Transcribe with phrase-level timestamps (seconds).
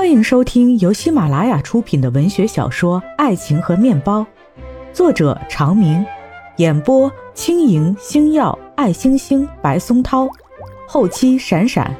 [0.00, 4.20] 欢迎收听由喜马拉雅出品的文学小说《爱情和面包》，
[4.94, 6.02] 作者长明，
[6.56, 10.26] 演播轻盈、星耀、爱星星、白松涛，
[10.88, 11.94] 后期闪闪，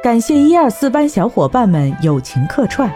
[0.00, 2.88] 感谢一二四班小伙伴们友情客串。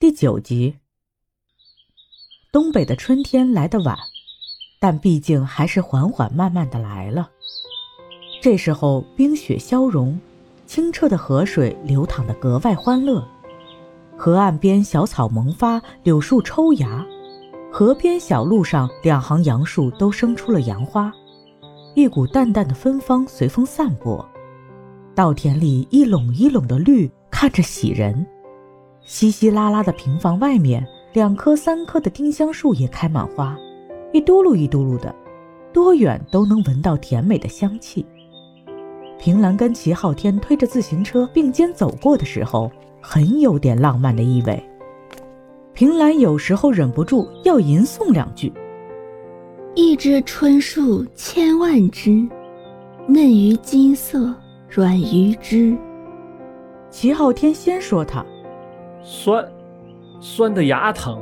[0.00, 0.78] 第九集，
[2.50, 3.96] 东北的春天来得晚，
[4.80, 7.30] 但毕竟还是缓缓慢慢的来了。
[8.42, 10.20] 这时候冰雪消融。
[10.66, 13.26] 清澈的河水流淌得格外欢乐，
[14.16, 17.04] 河岸边小草萌发，柳树抽芽，
[17.70, 21.12] 河边小路上两行杨树都生出了杨花，
[21.94, 24.24] 一股淡淡的芬芳随风散播。
[25.14, 28.26] 稻田里一垄一垄的绿，看着喜人。
[29.04, 33.56] 稀稀拉拉的平房外面，两棵三棵的丁香树也开满花，
[34.12, 35.14] 一嘟噜一嘟噜的，
[35.72, 38.04] 多远都能闻到甜美的香气。
[39.24, 44.62] 平兰跟齐昊天推着自行车并肩走过的时候，很有点浪漫的意味。
[45.72, 48.52] 平兰有时候忍不住要吟诵两句
[49.74, 52.28] ：“一枝春树千万枝，
[53.06, 54.30] 嫩于金色，
[54.68, 55.74] 软于枝。”
[56.92, 58.22] 齐昊天先说他
[59.02, 59.42] 酸，
[60.20, 61.18] 酸的牙疼。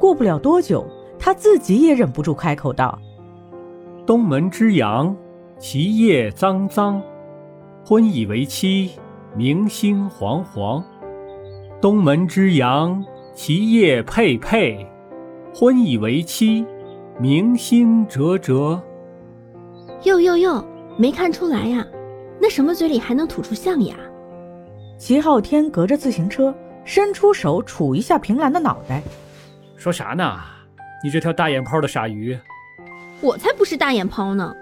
[0.00, 0.84] 过不了多久，
[1.16, 2.98] 他自己也忍不住开口道
[4.04, 5.16] ：“东门之阳。”
[5.62, 7.00] 其叶脏脏，
[7.86, 8.90] 婚以为妻，
[9.36, 10.84] 明星煌煌。
[11.80, 13.00] 东门之阳，
[13.32, 14.84] 其叶佩佩，
[15.54, 16.66] 婚以为妻，
[17.20, 18.82] 明星灼灼。
[20.02, 21.86] 哟哟哟，没看出来呀？
[22.40, 23.94] 那什么嘴里还能吐出象牙？
[24.98, 26.52] 齐昊天隔着自行车
[26.84, 29.00] 伸出手杵一下平兰的脑袋，
[29.76, 30.40] 说啥呢？
[31.04, 32.36] 你这条大眼泡的傻鱼！
[33.20, 34.52] 我才不是大眼泡呢！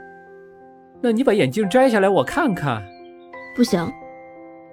[1.01, 2.83] 那你把眼镜摘下来，我看看。
[3.57, 3.81] 不行。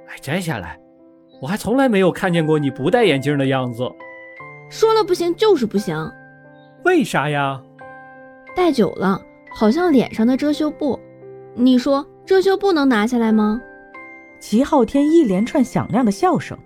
[0.08, 0.80] 哎，摘下来，
[1.42, 3.90] 我还从来没有看见过你不戴眼镜的样子。
[4.70, 5.96] 说了不行就是不行。
[6.84, 7.62] 为啥呀？
[8.56, 11.00] 戴久了，好像脸上的遮羞布。
[11.54, 13.62] 你说遮羞布能拿下来吗？
[14.40, 16.58] 齐昊天一连串响亮的笑声。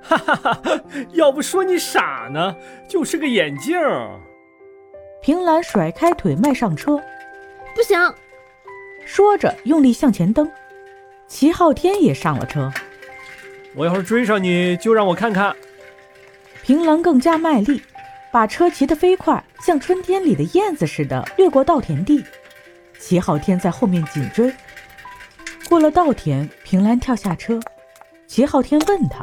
[0.00, 0.80] 哈哈哈！
[1.12, 2.54] 要不说你傻呢，
[2.86, 3.76] 就是个眼镜。
[5.20, 6.96] 平兰甩开腿，迈上车。
[7.74, 7.98] 不行。
[9.08, 10.48] 说着，用力向前蹬，
[11.26, 12.70] 齐昊天也上了车。
[13.74, 15.56] 我要是追上你，就让我看看。
[16.62, 17.82] 平兰更加卖力，
[18.30, 22.22] 把车骑得飞快，像春天里的燕子似的掠过稻田地。
[22.98, 24.54] 齐昊天在后面紧追。
[25.70, 27.58] 过了稻田，平兰跳下车。
[28.26, 29.22] 齐昊天问他：“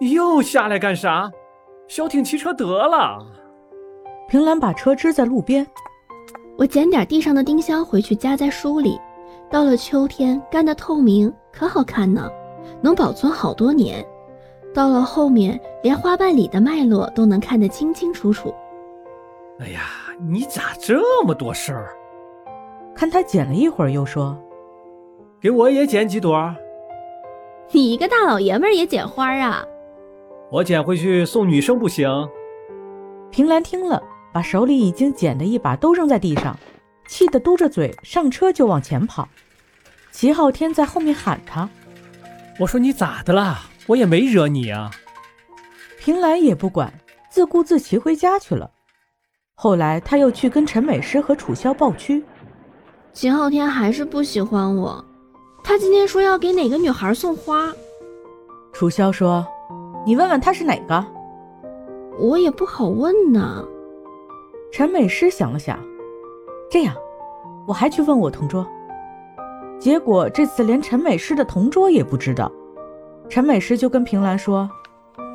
[0.00, 1.30] 你又下来干啥？
[1.88, 3.18] 消停骑车得了。”
[4.30, 5.66] 平兰把车支在路边。
[6.58, 9.00] 我捡点地上的丁香回去夹在书里，
[9.48, 12.28] 到了秋天干得透明，可好看呢，
[12.80, 14.04] 能保存好多年。
[14.74, 18.52] 到了后面，连花瓣里的脉络都能看得清清楚楚。
[19.60, 19.82] 哎呀，
[20.28, 21.94] 你咋这么多事儿？
[22.92, 24.36] 看他捡了一会儿，又说
[25.40, 26.52] ：“给我也捡几朵。”
[27.70, 29.64] 你一个大老爷们儿也捡花啊？
[30.50, 32.08] 我捡回去送女生不行。
[33.30, 34.02] 平兰听了。
[34.32, 36.56] 把手里已经捡的一把都扔在地上，
[37.06, 39.28] 气得嘟着嘴上车就往前跑。
[40.10, 41.68] 齐昊天在后面喊他
[42.58, 43.62] ：“我说你咋的啦？
[43.86, 44.90] 我也没惹你啊。”
[45.98, 46.92] 平兰也不管，
[47.30, 48.70] 自顾自骑回家去了。
[49.54, 52.24] 后来他又去跟陈美诗和楚萧抱屈，
[53.12, 55.04] 齐昊天还是不喜欢我。
[55.64, 57.72] 他今天说要给哪个女孩送花。
[58.72, 59.46] 楚萧说
[60.06, 61.04] ：“你问问他是哪个。”
[62.18, 63.64] 我也不好问呢。
[64.70, 65.78] 陈美诗想了想，
[66.70, 66.94] 这样，
[67.66, 68.66] 我还去问我同桌。
[69.78, 72.50] 结果这次连陈美诗的同桌也不知道。
[73.28, 74.68] 陈美诗就跟平兰说：“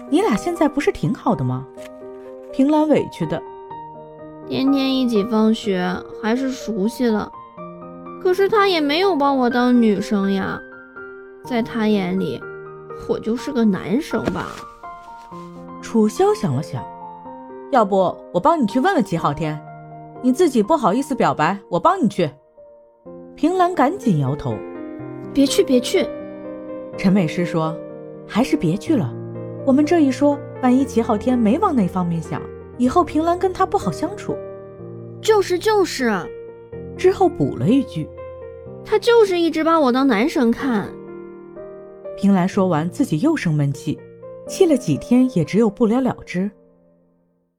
[0.09, 1.65] 你俩现在不是挺好的吗？”
[2.53, 3.41] 平兰委屈的
[4.47, 5.85] ：“天天一起放学，
[6.21, 7.31] 还是熟悉了。
[8.21, 10.59] 可是他也没有把我当女生呀，
[11.43, 12.41] 在他眼里，
[13.09, 14.47] 我就是个男生吧。”
[15.81, 16.83] 楚萧想了想。
[17.73, 19.59] 要不我帮你去问问齐昊天，
[20.21, 22.29] 你自己不好意思表白，我帮你去。
[23.35, 24.55] 平兰赶紧摇头，
[25.33, 26.07] 别去别去。
[26.99, 27.75] 陈美诗说，
[28.27, 29.11] 还是别去了。
[29.65, 32.39] 我们这一说，万一齐昊天没往那方面想，
[32.77, 34.37] 以后平兰跟他不好相处。
[35.19, 36.13] 就是就是，
[36.95, 38.07] 之后补了一句，
[38.85, 40.87] 他就是一直把我当男生看。
[42.15, 43.99] 平兰说完，自己又生闷气，
[44.47, 46.51] 气了几天也只有不了了之。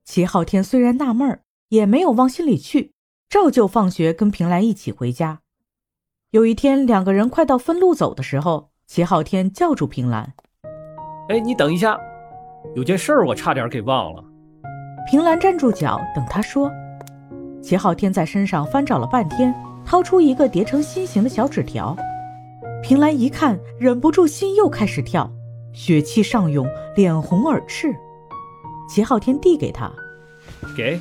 [0.04, 1.40] 齐昊天虽然纳闷儿，
[1.70, 2.92] 也没有往心里去，
[3.28, 5.40] 照旧放学跟平兰一起回家。
[6.30, 10.34] 有一天，两个人快到分路走的时候，齐昊天叫住平兰
[11.30, 11.98] ：“哎，你等一下，
[12.74, 14.22] 有件事儿我差点给忘了。”
[15.10, 16.70] 平兰站住脚，等他说。
[17.62, 19.54] 齐昊天在身上翻找了半天，
[19.86, 21.96] 掏出一个叠成心形的小纸条。
[22.82, 25.30] 平兰一看，忍不住心又开始跳，
[25.72, 27.96] 血气上涌，脸红耳赤。
[28.88, 29.90] 齐昊天递给他，
[30.76, 31.00] 给。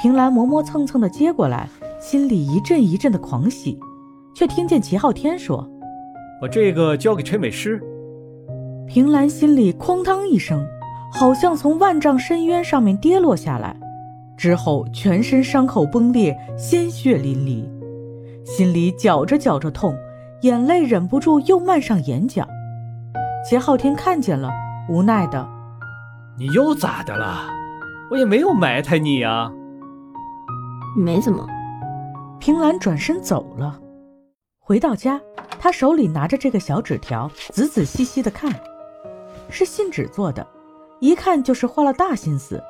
[0.00, 1.68] 平兰磨磨蹭蹭的接过来，
[2.00, 3.78] 心里一阵一阵的狂喜，
[4.34, 5.68] 却听见齐昊天说
[6.40, 7.82] ：“把这个交给陈美师。”
[8.86, 10.64] 平兰心里哐当一声，
[11.12, 13.76] 好像从万丈深渊上面跌落下来。
[14.36, 17.66] 之后，全身伤口崩裂，鲜血淋漓，
[18.44, 19.96] 心里绞着绞着痛，
[20.42, 22.46] 眼泪忍不住又漫上眼角。
[23.44, 24.48] 齐昊天看见了，
[24.88, 25.44] 无奈的
[26.38, 27.48] ：“你又咋的了？
[28.08, 29.50] 我也没有埋汰你呀。
[30.96, 31.44] ”“没怎么。”
[32.38, 33.80] 平兰转身走了。
[34.60, 35.20] 回到家，
[35.58, 38.52] 他手里拿着这个小纸条，仔仔细细的看，
[39.50, 40.46] 是信纸做的，
[41.00, 42.62] 一看就是花了大心思。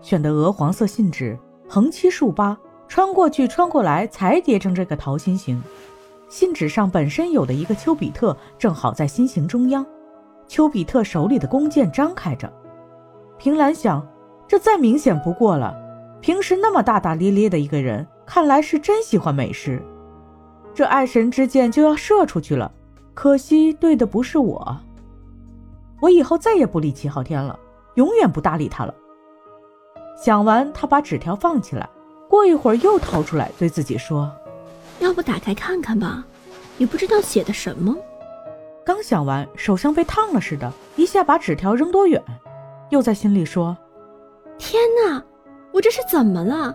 [0.00, 2.58] 选的鹅黄色信纸，横七竖八，
[2.88, 5.62] 穿过去穿过来，才叠成这个桃心形。
[6.28, 9.86] 信纸上本身有的一个丘比特，正好在心形中央。
[10.48, 12.52] 丘比特手里的弓箭张开着。
[13.38, 14.04] 平兰想，
[14.48, 15.74] 这再明显不过了。
[16.20, 19.80] 平时那么大大咧咧的一个人，看来是真喜欢美食。
[20.74, 22.70] 这爱神之箭就要射出去了，
[23.14, 24.76] 可惜对的不是我。
[26.00, 27.58] 我以后再也不理齐昊天了，
[27.94, 28.92] 永远不搭理他了。
[30.20, 31.88] 想完，他把纸条放起来，
[32.28, 34.30] 过一会儿又掏出来，对自己说
[34.98, 36.24] ：“要不打开看看吧，
[36.76, 37.96] 也不知道写的什么。”
[38.84, 42.20] 刚想完，手像被烫了似的，一下把纸条扔多远，
[42.90, 43.76] 又在心里说
[44.58, 45.22] ：“天哪，
[45.72, 46.74] 我这是怎么了？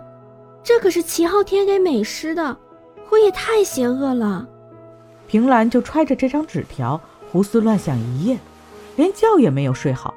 [0.62, 2.56] 这可是齐昊天给美诗的，
[3.10, 4.48] 我也太邪恶了。”
[5.26, 7.00] 平兰就揣着这张纸条
[7.30, 8.38] 胡思乱想一夜，
[8.96, 10.14] 连觉也没有睡好。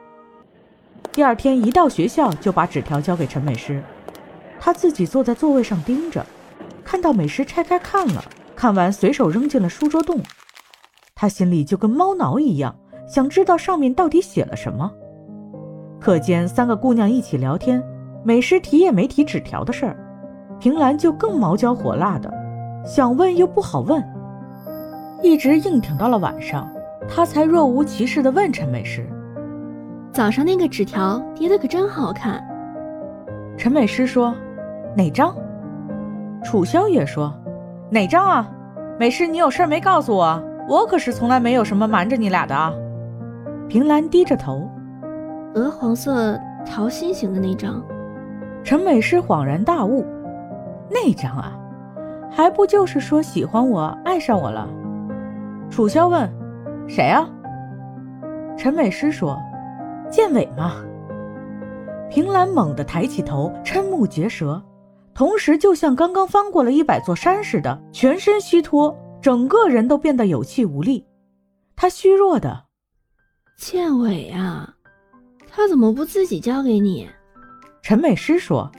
[1.11, 3.81] 第二天一到学校，就把纸条交给陈美诗，
[4.59, 6.23] 他自己坐在座位上盯着，
[6.83, 8.23] 看到美诗拆开看了，
[8.55, 10.21] 看完随手扔进了书桌洞。
[11.15, 12.77] 他心里就跟猫挠一样，
[13.07, 14.91] 想知道上面到底写了什么。
[16.07, 17.83] 课间三个姑娘一起聊天，
[18.23, 19.97] 美诗提也没提纸条的事儿，
[20.57, 22.33] 平兰就更毛焦火辣的，
[22.85, 24.01] 想问又不好问，
[25.21, 26.65] 一直硬挺到了晚上，
[27.09, 29.05] 她才若无其事地问陈美诗。
[30.13, 32.41] 早上那个纸条叠的可真好看。
[33.57, 34.33] 陈美诗说
[34.95, 35.35] ：“哪张？”
[36.41, 37.33] 楚萧也说
[37.91, 38.49] ：“哪张啊？
[38.97, 40.41] 美诗，你有事没告诉我？
[40.69, 42.71] 我可是从来没有什么瞒着你俩的啊。”
[43.67, 44.65] 平兰低着头
[45.55, 47.83] ：“鹅黄色桃心形的那张。”
[48.63, 50.05] 陈美诗恍然大悟
[50.91, 51.57] ：“那张啊，
[52.29, 54.67] 还不就是说喜欢我，爱上我了？”
[55.69, 56.29] 楚萧问
[56.87, 57.29] ：“谁啊？”
[58.57, 59.37] 陈美诗说。
[60.09, 60.75] 建伟吗？
[62.09, 64.63] 平兰猛地抬起头，瞠目结舌，
[65.13, 71.05] 同时就像刚刚翻过了一百座山似的，全身虚脱，整个人都变得有气无力。
[71.75, 72.63] 他虚弱的，
[73.57, 74.73] 剑伟啊，
[75.57, 77.09] 他怎么不自己交给你？
[77.81, 78.71] 陈美诗说：“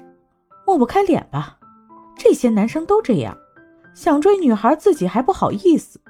[0.65, 1.59] 抹不开脸吧？
[2.17, 3.37] 这些男生都这样，
[3.97, 6.01] 想追女孩自己还不好意思。”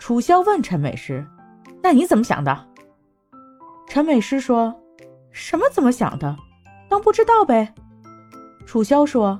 [0.00, 1.26] 楚萧问陈美诗
[1.82, 2.68] ：“那你怎么想的？”
[3.86, 4.74] 陈美诗说
[5.30, 6.34] ：“什么怎么想的？
[6.88, 7.74] 当不知道呗。”
[8.64, 9.38] 楚萧说：“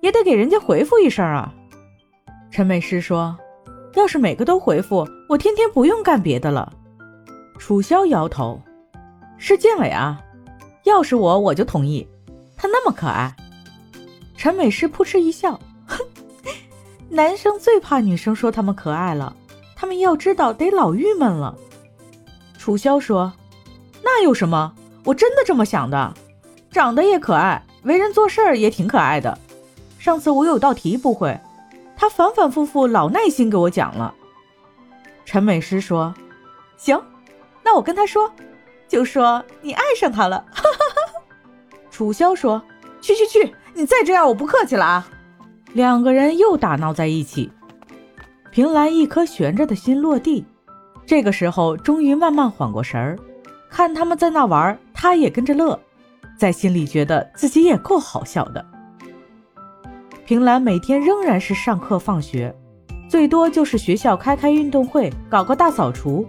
[0.00, 1.52] 也得给人家回复一声啊。”
[2.52, 3.36] 陈美诗说
[3.94, 6.72] ：“要是每个都回复，我天天不用干别的了。”
[7.58, 8.62] 楚萧摇头
[9.38, 10.20] ：“是建伟啊，
[10.84, 12.06] 要是我我就同意，
[12.56, 13.34] 他那么可爱。”
[14.36, 15.98] 陈美诗扑哧一笑：“哼，
[17.08, 19.34] 男生最怕女生说他们可爱了，
[19.74, 21.56] 他们要知道得老郁闷了。”
[22.58, 23.32] 楚萧说。
[24.04, 24.72] 那有什么？
[25.04, 26.14] 我真的这么想的，
[26.70, 29.36] 长得也可爱，为人做事儿也挺可爱的。
[29.98, 31.36] 上次我有道题不会，
[31.96, 34.14] 他反反复复老耐心给我讲了。
[35.24, 36.14] 陈美诗说
[36.78, 37.00] ：“行，
[37.64, 38.30] 那我跟他说，
[38.88, 40.44] 就说你爱上他了。”
[41.90, 42.62] 楚萧说
[43.00, 45.08] ：“去去去，你再这样我不客气了啊！”
[45.72, 47.50] 两个人又打闹在一起。
[48.50, 50.44] 平兰一颗悬着的心落地，
[51.04, 53.18] 这个时候终于慢慢缓过神儿。
[53.70, 55.78] 看他们在那玩，他也跟着乐，
[56.38, 58.64] 在心里觉得自己也够好笑的。
[60.24, 62.54] 平兰每天仍然是上课放学，
[63.08, 66.26] 最多就是学校开开运动会，搞个大扫除，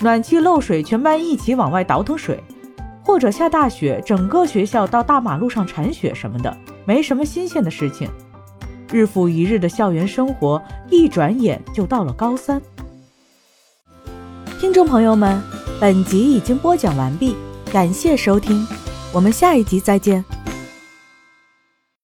[0.00, 2.42] 暖气漏水，全班一起往外倒腾水，
[3.02, 8.08] 或者下大雪，整个学校到大马路上铲雪什么的，没什么新鲜的事情。
[8.92, 12.62] 日复一日的校园生活，一转眼就到了高三。
[14.60, 15.42] 听众朋友们，
[15.80, 17.36] 本集已经播讲完毕，
[17.72, 18.66] 感谢收听，
[19.12, 20.24] 我们下一集再见。